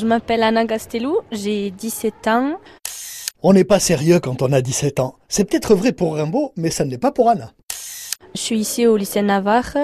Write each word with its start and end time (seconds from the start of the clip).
Je 0.00 0.06
m'appelle 0.06 0.42
Anna 0.42 0.64
Gastelou, 0.64 1.18
j'ai 1.30 1.70
17 1.72 2.26
ans. 2.28 2.58
On 3.42 3.52
n'est 3.52 3.64
pas 3.64 3.78
sérieux 3.78 4.18
quand 4.18 4.40
on 4.40 4.50
a 4.50 4.62
17 4.62 4.98
ans. 4.98 5.16
C'est 5.28 5.44
peut-être 5.44 5.74
vrai 5.74 5.92
pour 5.92 6.14
Rimbaud, 6.14 6.54
mais 6.56 6.70
ça 6.70 6.86
ne 6.86 6.90
l'est 6.90 6.96
pas 6.96 7.12
pour 7.12 7.28
Anna. 7.28 7.52
Je 8.34 8.40
suis 8.40 8.58
ici 8.58 8.86
au 8.86 8.96
lycée 8.96 9.20
Navarre. 9.20 9.76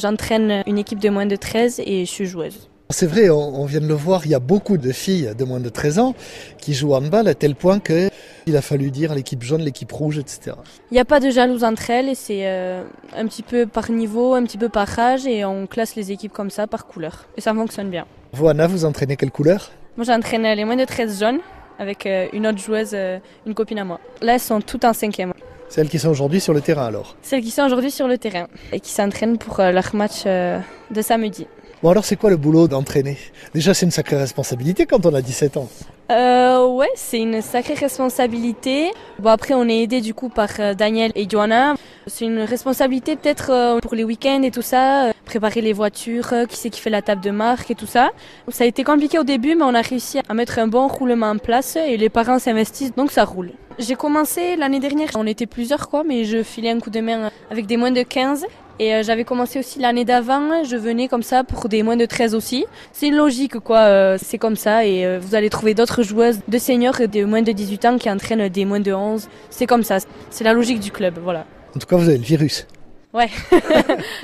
J'entraîne 0.00 0.62
une 0.66 0.78
équipe 0.78 1.00
de 1.00 1.10
moins 1.10 1.26
de 1.26 1.36
13 1.36 1.82
et 1.84 2.06
je 2.06 2.10
suis 2.10 2.24
joueuse. 2.24 2.70
C'est 2.90 3.06
vrai, 3.06 3.28
on, 3.28 3.66
vient 3.66 3.82
de 3.82 3.86
le 3.86 3.92
voir, 3.92 4.24
il 4.24 4.30
y 4.30 4.34
a 4.34 4.38
beaucoup 4.38 4.78
de 4.78 4.92
filles 4.92 5.34
de 5.36 5.44
moins 5.44 5.60
de 5.60 5.68
13 5.68 5.98
ans 5.98 6.14
qui 6.56 6.72
jouent 6.72 6.94
en 6.94 7.04
handball 7.04 7.28
à 7.28 7.34
tel 7.34 7.54
point 7.54 7.80
que 7.80 8.08
il 8.46 8.56
a 8.56 8.62
fallu 8.62 8.90
dire 8.90 9.14
l'équipe 9.14 9.42
jaune, 9.42 9.60
l'équipe 9.60 9.92
rouge, 9.92 10.16
etc. 10.16 10.56
Il 10.90 10.94
n'y 10.94 11.00
a 11.00 11.04
pas 11.04 11.20
de 11.20 11.28
jalouse 11.28 11.64
entre 11.64 11.90
elles 11.90 12.08
et 12.08 12.14
c'est 12.14 12.46
euh, 12.46 12.82
un 13.14 13.26
petit 13.26 13.42
peu 13.42 13.66
par 13.66 13.90
niveau, 13.90 14.32
un 14.32 14.42
petit 14.42 14.56
peu 14.56 14.70
par 14.70 14.98
âge 14.98 15.26
et 15.26 15.44
on 15.44 15.66
classe 15.66 15.96
les 15.96 16.12
équipes 16.12 16.32
comme 16.32 16.48
ça 16.48 16.66
par 16.66 16.86
couleur. 16.86 17.26
Et 17.36 17.42
ça 17.42 17.52
fonctionne 17.52 17.90
bien. 17.90 18.06
Vous, 18.32 18.48
Anna, 18.48 18.66
vous 18.66 18.86
entraînez 18.86 19.16
quelle 19.16 19.32
couleur? 19.32 19.70
Moi, 19.98 20.06
j'entraîne 20.06 20.44
les 20.44 20.64
moins 20.64 20.76
de 20.76 20.86
13 20.86 21.20
jaunes 21.20 21.40
avec 21.78 22.06
euh, 22.06 22.28
une 22.32 22.46
autre 22.46 22.58
joueuse, 22.58 22.92
euh, 22.94 23.18
une 23.46 23.52
copine 23.52 23.80
à 23.80 23.84
moi. 23.84 24.00
Là, 24.22 24.32
elles 24.32 24.40
sont 24.40 24.62
toutes 24.62 24.86
en 24.86 24.94
cinquième. 24.94 25.34
Celles 25.68 25.90
qui 25.90 25.98
sont 25.98 26.08
aujourd'hui 26.08 26.40
sur 26.40 26.54
le 26.54 26.62
terrain 26.62 26.86
alors? 26.86 27.16
Celles 27.20 27.42
qui 27.42 27.50
sont 27.50 27.64
aujourd'hui 27.64 27.90
sur 27.90 28.08
le 28.08 28.16
terrain 28.16 28.46
et 28.72 28.80
qui 28.80 28.92
s'entraînent 28.92 29.36
pour 29.36 29.58
leur 29.58 29.94
match 29.94 30.24
de 30.24 31.02
samedi. 31.02 31.46
Bon 31.80 31.90
alors 31.90 32.04
c'est 32.04 32.16
quoi 32.16 32.28
le 32.28 32.36
boulot 32.36 32.66
d'entraîner? 32.66 33.16
Déjà 33.54 33.72
c'est 33.72 33.86
une 33.86 33.92
sacrée 33.92 34.16
responsabilité 34.16 34.84
quand 34.84 35.06
on 35.06 35.14
a 35.14 35.22
17 35.22 35.58
ans. 35.58 35.68
Euh, 36.10 36.66
ouais, 36.66 36.90
c'est 36.96 37.20
une 37.20 37.40
sacrée 37.40 37.74
responsabilité. 37.74 38.90
Bon 39.20 39.30
après 39.30 39.54
on 39.54 39.68
est 39.68 39.82
aidé 39.84 40.00
du 40.00 40.12
coup 40.12 40.28
par 40.28 40.48
euh, 40.58 40.74
Daniel 40.74 41.12
et 41.14 41.28
Joanna. 41.28 41.76
C'est 42.08 42.24
une 42.24 42.40
responsabilité 42.40 43.14
peut-être 43.14 43.50
euh, 43.52 43.78
pour 43.78 43.94
les 43.94 44.02
week-ends 44.02 44.42
et 44.42 44.50
tout 44.50 44.62
ça, 44.62 45.04
euh, 45.04 45.12
préparer 45.24 45.60
les 45.60 45.72
voitures, 45.72 46.34
qui 46.48 46.56
c'est 46.56 46.70
qui 46.70 46.80
fait 46.80 46.90
la 46.90 47.00
table 47.00 47.20
de 47.20 47.30
marque 47.30 47.70
et 47.70 47.76
tout 47.76 47.86
ça. 47.86 48.10
Ça 48.48 48.64
a 48.64 48.66
été 48.66 48.82
compliqué 48.82 49.20
au 49.20 49.24
début 49.24 49.54
mais 49.54 49.62
on 49.62 49.74
a 49.74 49.82
réussi 49.82 50.18
à 50.28 50.34
mettre 50.34 50.58
un 50.58 50.66
bon 50.66 50.88
roulement 50.88 51.30
en 51.30 51.38
place 51.38 51.76
et 51.76 51.96
les 51.96 52.08
parents 52.08 52.40
s'investissent 52.40 52.96
donc 52.96 53.12
ça 53.12 53.24
roule. 53.24 53.52
J'ai 53.78 53.94
commencé 53.94 54.56
l'année 54.56 54.80
dernière, 54.80 55.10
on 55.14 55.28
était 55.28 55.46
plusieurs 55.46 55.88
quoi, 55.88 56.02
mais 56.02 56.24
je 56.24 56.42
filais 56.42 56.70
un 56.70 56.80
coup 56.80 56.90
de 56.90 56.98
main 57.00 57.30
avec 57.52 57.66
des 57.66 57.76
moins 57.76 57.92
de 57.92 58.02
15 58.02 58.46
et 58.78 58.94
euh, 58.94 59.02
j'avais 59.02 59.24
commencé 59.24 59.58
aussi 59.58 59.80
l'année 59.80 60.04
d'avant, 60.04 60.62
je 60.64 60.76
venais 60.76 61.08
comme 61.08 61.22
ça 61.22 61.42
pour 61.42 61.68
des 61.68 61.82
moins 61.82 61.96
de 61.96 62.06
13 62.06 62.34
aussi. 62.34 62.64
C'est 62.92 63.08
une 63.08 63.16
logique 63.16 63.58
quoi, 63.58 63.80
euh, 63.80 64.18
c'est 64.22 64.38
comme 64.38 64.56
ça 64.56 64.86
et 64.86 65.04
euh, 65.04 65.18
vous 65.20 65.34
allez 65.34 65.50
trouver 65.50 65.74
d'autres 65.74 66.02
joueuses 66.02 66.40
de 66.46 66.58
seniors 66.58 67.00
et 67.00 67.08
de 67.08 67.24
moins 67.24 67.42
de 67.42 67.50
18 67.50 67.84
ans 67.86 67.98
qui 67.98 68.08
entraînent 68.08 68.48
des 68.48 68.64
moins 68.64 68.80
de 68.80 68.92
11. 68.92 69.28
C'est 69.50 69.66
comme 69.66 69.82
ça, 69.82 69.98
c'est 70.30 70.44
la 70.44 70.52
logique 70.52 70.80
du 70.80 70.92
club, 70.92 71.18
voilà. 71.22 71.44
En 71.74 71.78
tout 71.78 71.86
cas, 71.86 71.96
vous 71.96 72.08
avez 72.08 72.18
le 72.18 72.24
virus. 72.24 72.66
Ouais. 73.12 73.28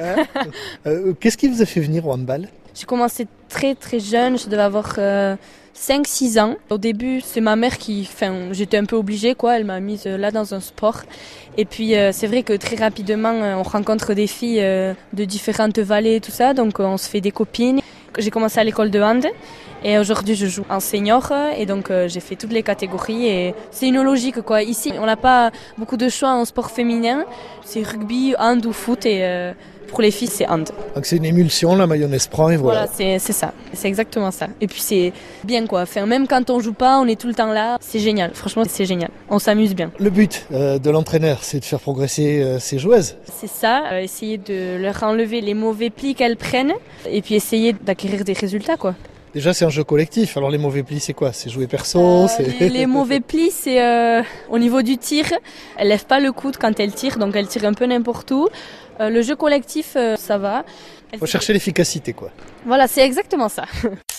Hein 0.01 0.17
qu'est-ce 1.19 1.37
qui 1.37 1.49
vous 1.49 1.63
a 1.63 1.67
fait 1.67 1.81
venir 1.81 2.07
au 2.07 2.13
handball? 2.13 2.49
J'ai 2.75 2.87
commencé 2.87 3.27
très 3.49 3.75
très 3.75 4.01
jeune, 4.01 4.39
je 4.39 4.49
devais 4.49 4.63
avoir 4.63 4.99
5-6 5.77 6.41
ans. 6.41 6.57
Au 6.71 6.79
début, 6.79 7.21
c'est 7.21 7.41
ma 7.41 7.57
mère 7.57 7.79
qui, 7.79 8.09
enfin, 8.11 8.53
j'étais 8.53 8.77
un 8.77 8.85
peu 8.85 8.97
obligée, 8.97 9.35
quoi. 9.35 9.57
Elle 9.57 9.65
m'a 9.65 9.81
mise 9.81 10.07
là 10.07 10.31
dans 10.31 10.55
un 10.55 10.61
sport. 10.61 11.03
Et 11.59 11.65
puis, 11.65 11.97
euh, 11.97 12.11
c'est 12.13 12.27
vrai 12.27 12.43
que 12.43 12.53
très 12.53 12.77
rapidement, 12.77 13.33
euh, 13.33 13.57
on 13.57 13.63
rencontre 13.63 14.15
des 14.15 14.27
filles 14.27 14.61
euh, 14.61 14.95
de 15.13 15.25
différentes 15.25 15.79
vallées 15.79 16.21
tout 16.21 16.31
ça. 16.31 16.55
Donc, 16.55 16.79
on 16.79 16.97
se 16.97 17.09
fait 17.09 17.21
des 17.21 17.33
copines. 17.33 17.81
J'ai 18.19 18.31
commencé 18.31 18.61
à 18.61 18.65
l'école 18.65 18.91
de 18.91 19.01
hand. 19.01 19.27
Et 19.83 19.99
aujourd'hui, 19.99 20.37
je 20.37 20.47
joue 20.47 20.65
en 20.71 20.81
senior. 20.81 21.31
Et 21.59 21.67
donc, 21.67 21.91
j'ai 22.07 22.21
fait 22.21 22.37
toutes 22.37 22.53
les 22.53 22.63
catégories. 22.63 23.27
Et 23.27 23.55
c'est 23.71 23.89
une 23.89 24.01
logique, 24.01 24.41
quoi. 24.41 24.63
Ici, 24.63 24.93
on 24.99 25.05
n'a 25.05 25.17
pas 25.17 25.51
beaucoup 25.77 25.99
de 25.99 26.09
choix 26.09 26.31
en 26.31 26.45
sport 26.47 26.71
féminin. 26.71 27.25
C'est 27.65 27.83
rugby, 27.83 28.35
hand 28.39 28.65
ou 28.65 28.73
foot. 28.73 29.05
Et 29.05 29.53
pour 29.87 30.03
les 30.03 30.11
filles, 30.11 30.29
c'est 30.29 30.49
hand. 30.49 30.71
Donc 30.95 31.07
c'est 31.07 31.17
une 31.17 31.25
émulsion, 31.25 31.77
la 31.77 31.87
mayonnaise 31.87 32.27
prend 32.27 32.51
et 32.51 32.57
voilà. 32.57 32.87
Voilà, 32.97 33.19
c'est 33.19 33.33
ça. 33.33 33.53
C'est 33.73 33.89
exactement 33.89 34.31
ça. 34.31 34.49
Et 34.61 34.67
puis 34.67 34.81
c'est 34.81 35.13
bien 35.45 35.67
quoi. 35.67 35.83
Enfin, 35.83 36.07
même 36.07 36.27
quand 36.27 36.51
on 36.51 36.61
joue 36.61 36.73
pas, 36.73 36.99
on 36.99 37.07
est 37.07 37.21
tout 37.21 37.29
le 37.29 37.35
temps 37.35 37.53
là. 37.53 37.79
C'est 37.81 37.99
génial. 37.99 38.33
Franchement, 38.35 38.65
c'est 38.69 38.87
génial. 38.87 39.11
On 39.29 39.39
s'amuse 39.39 39.75
bien. 39.75 39.91
Le 39.99 40.11
but 40.11 40.47
euh, 40.53 40.79
de 40.79 40.91
l'entraîneur, 40.91 41.39
c'est 41.43 41.61
de 41.61 41.65
faire 41.65 41.81
progresser 41.81 42.43
euh, 42.43 42.59
ses 42.59 42.79
joueuses. 42.79 43.17
C'est 43.33 43.49
ça. 43.49 43.85
Euh, 43.93 44.01
essayer 44.01 44.39
de 44.39 44.77
leur 44.81 45.03
enlever 45.03 45.41
les 45.41 45.55
mauvais 45.55 45.91
plis 45.91 46.15
qu'elles 46.15 46.37
prennent 46.37 46.75
et 47.09 47.23
puis 47.23 47.35
essayer 47.35 47.73
d'acquérir 47.73 48.25
des 48.25 48.33
résultats 48.33 48.77
quoi. 48.77 48.95
Déjà, 49.35 49.53
c'est 49.53 49.65
un 49.65 49.71
jeu 49.71 49.85
collectif. 49.85 50.37
Alors, 50.37 50.51
les 50.51 50.59
mauvais 50.59 50.83
plis, 50.83 51.01
c'est 51.01 51.13
quoi? 51.13 51.33
C'est 51.33 51.51
jouer 51.51 51.67
perso 51.67 52.27
les, 52.61 52.69
les, 52.69 52.87
mauvais 52.87 53.21
plis, 53.21 53.51
c'est 53.51 54.23
au 54.49 54.59
niveau 54.59 54.83
du 54.83 54.97
tir. 54.97 55.27
Elle 55.77 55.89
lève 55.89 56.07
pas 56.07 56.21
le 56.21 56.33
coude 56.33 56.57
quand 56.57 56.79
elle 56.79 56.93
tire, 56.93 57.19
donc 57.19 57.35
elle 57.35 57.49
tire 57.49 57.65
un 57.65 57.75
peu 57.75 57.85
n'importe 57.87 58.31
où. 58.31 58.49
Euh, 59.01 59.11
le 59.11 59.23
jeu 59.23 59.35
collectif, 59.35 59.95
euh, 59.97 60.17
ça 60.17 60.39
va. 60.39 60.65
Il 61.13 61.19
faut 61.19 61.27
chercher 61.27 61.53
l'efficacité, 61.53 62.13
quoi. 62.13 62.31
Voilà, 62.65 62.87
c'est 62.87 63.05
exactement 63.05 63.49
ça. 63.49 63.65